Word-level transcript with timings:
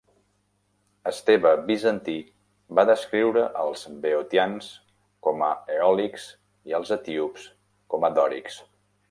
Esteve 1.09 1.51
Bizantí 1.67 2.15
va 2.79 2.85
descriure 2.91 3.43
els 3.65 3.83
beotians 4.07 4.71
com 5.29 5.45
a 5.49 5.51
eòlics 5.77 6.27
i 6.73 6.77
els 6.81 6.97
etíops 6.99 7.47
com 7.97 8.11
a 8.11 8.13
dòrics. 8.19 8.59